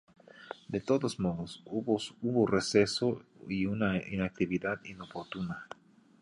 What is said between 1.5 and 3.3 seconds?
hubo un receso